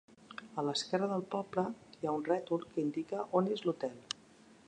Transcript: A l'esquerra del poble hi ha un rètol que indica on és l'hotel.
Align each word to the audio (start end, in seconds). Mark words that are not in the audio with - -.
A 0.61 0.63
l'esquerra 0.67 1.09
del 1.11 1.25
poble 1.35 1.65
hi 1.99 2.09
ha 2.11 2.15
un 2.21 2.25
rètol 2.29 2.65
que 2.73 2.81
indica 2.87 3.23
on 3.41 3.53
és 3.57 3.65
l'hotel. 3.67 4.05